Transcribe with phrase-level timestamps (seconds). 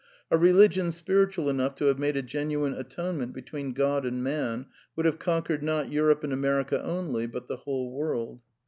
[0.31, 4.65] A religion spiritual enough to have \ made a genuine atonement between God and man
[4.95, 8.41] would have conquered, not Europe and America only, but the whole world.